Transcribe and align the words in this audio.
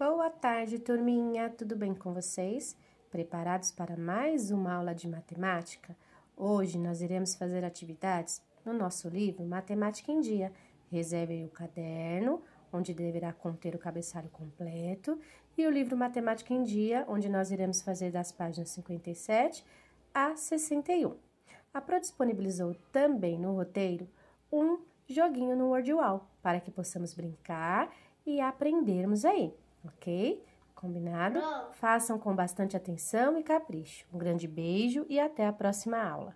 Boa 0.00 0.30
tarde, 0.30 0.78
turminha! 0.78 1.50
Tudo 1.50 1.76
bem 1.76 1.94
com 1.94 2.14
vocês? 2.14 2.74
Preparados 3.10 3.70
para 3.70 3.98
mais 3.98 4.50
uma 4.50 4.72
aula 4.72 4.94
de 4.94 5.06
matemática? 5.06 5.94
Hoje 6.34 6.78
nós 6.78 7.02
iremos 7.02 7.34
fazer 7.34 7.62
atividades 7.66 8.42
no 8.64 8.72
nosso 8.72 9.10
livro 9.10 9.44
Matemática 9.44 10.10
em 10.10 10.22
Dia. 10.22 10.54
Reserve 10.90 11.44
o 11.44 11.50
caderno, 11.50 12.40
onde 12.72 12.94
deverá 12.94 13.30
conter 13.34 13.74
o 13.74 13.78
cabeçalho 13.78 14.30
completo, 14.30 15.20
e 15.54 15.66
o 15.66 15.70
livro 15.70 15.98
Matemática 15.98 16.54
em 16.54 16.62
Dia, 16.62 17.04
onde 17.06 17.28
nós 17.28 17.50
iremos 17.50 17.82
fazer 17.82 18.10
das 18.10 18.32
páginas 18.32 18.70
57 18.70 19.62
a 20.14 20.34
61. 20.34 21.14
A 21.74 21.80
Pro 21.82 22.00
disponibilizou 22.00 22.74
também 22.90 23.38
no 23.38 23.54
roteiro 23.54 24.08
um 24.50 24.78
joguinho 25.06 25.54
no 25.54 25.66
WordWall 25.66 26.26
para 26.40 26.58
que 26.58 26.70
possamos 26.70 27.12
brincar 27.12 27.94
e 28.24 28.40
aprendermos 28.40 29.26
aí 29.26 29.52
ok? 29.84 30.42
Combinado? 30.74 31.40
Façam 31.72 32.18
com 32.18 32.34
bastante 32.34 32.76
atenção 32.76 33.38
e 33.38 33.42
capricho. 33.42 34.06
Um 34.12 34.18
grande 34.18 34.48
beijo 34.48 35.04
e 35.08 35.20
até 35.20 35.46
a 35.46 35.52
próxima 35.52 36.02
aula. 36.02 36.34